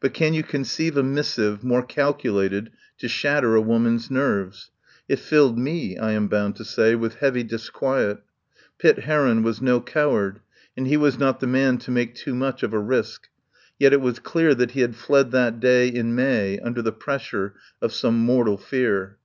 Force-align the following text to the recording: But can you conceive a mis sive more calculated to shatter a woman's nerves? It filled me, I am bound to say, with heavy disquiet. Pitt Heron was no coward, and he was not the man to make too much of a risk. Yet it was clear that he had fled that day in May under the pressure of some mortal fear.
But 0.00 0.12
can 0.12 0.34
you 0.34 0.42
conceive 0.42 0.98
a 0.98 1.02
mis 1.02 1.28
sive 1.28 1.64
more 1.64 1.82
calculated 1.82 2.68
to 2.98 3.08
shatter 3.08 3.54
a 3.54 3.60
woman's 3.62 4.10
nerves? 4.10 4.70
It 5.08 5.18
filled 5.18 5.58
me, 5.58 5.96
I 5.96 6.10
am 6.12 6.28
bound 6.28 6.56
to 6.56 6.64
say, 6.66 6.94
with 6.94 7.14
heavy 7.14 7.42
disquiet. 7.42 8.18
Pitt 8.78 8.98
Heron 9.04 9.42
was 9.42 9.62
no 9.62 9.80
coward, 9.80 10.40
and 10.76 10.86
he 10.86 10.98
was 10.98 11.18
not 11.18 11.40
the 11.40 11.46
man 11.46 11.78
to 11.78 11.90
make 11.90 12.14
too 12.14 12.34
much 12.34 12.62
of 12.62 12.74
a 12.74 12.78
risk. 12.78 13.30
Yet 13.78 13.94
it 13.94 14.02
was 14.02 14.18
clear 14.18 14.54
that 14.56 14.72
he 14.72 14.82
had 14.82 14.94
fled 14.94 15.30
that 15.30 15.58
day 15.58 15.88
in 15.88 16.14
May 16.14 16.58
under 16.58 16.82
the 16.82 16.92
pressure 16.92 17.54
of 17.80 17.94
some 17.94 18.18
mortal 18.18 18.58
fear. 18.58 19.16